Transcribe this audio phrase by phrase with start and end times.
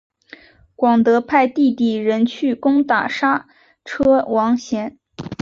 [0.75, 3.47] 广德派弟弟仁去攻打莎
[3.85, 4.97] 车王贤。